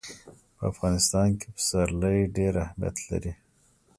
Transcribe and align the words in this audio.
په 0.55 0.63
افغانستان 0.71 1.27
کې 1.39 1.47
پسرلی 1.55 2.17
ډېر 2.37 2.53
اهمیت 2.63 2.97
لري. 3.09 3.33